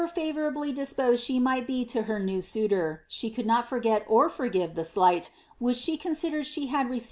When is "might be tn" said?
1.37-2.05